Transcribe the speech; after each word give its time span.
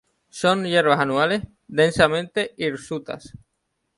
Son 0.31 0.65
hierbas 0.65 0.99
anuales, 0.99 1.43
densamente 1.67 2.55
hirsutas. 2.57 3.35